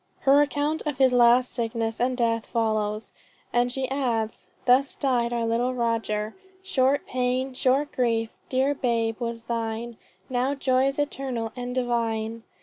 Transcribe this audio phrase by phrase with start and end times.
[0.21, 3.11] Her account of his last sickness and death follows,
[3.53, 9.43] and she adds: "Thus died our little Roger: 'Short pain, short grief, dear babe, was
[9.43, 12.43] thine Now joys eternal and divine.'